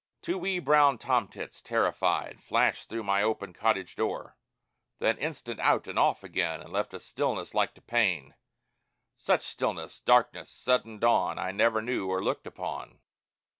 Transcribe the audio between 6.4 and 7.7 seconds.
And left a stillness